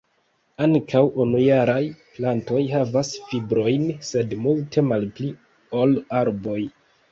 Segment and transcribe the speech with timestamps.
[0.65, 1.81] Ankaŭ unujaraj
[2.15, 5.33] plantoj havas fibrojn, sed multe malpli
[5.85, 6.61] ol arboj.